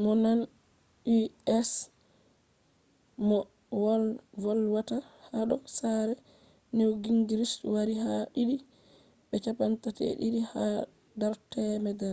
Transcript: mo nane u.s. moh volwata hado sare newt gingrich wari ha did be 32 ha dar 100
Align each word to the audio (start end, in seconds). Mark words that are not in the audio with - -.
mo 0.00 0.12
nane 0.22 0.44
u.s. 1.18 1.70
moh 3.28 3.46
volwata 4.42 4.96
hado 5.30 5.54
sare 5.76 6.14
newt 6.76 6.94
gingrich 7.04 7.54
wari 7.72 7.94
ha 8.04 8.14
did 8.34 8.50
be 9.28 9.36
32 9.44 10.40
ha 10.52 10.64
dar 11.20 11.34
100 11.54 12.08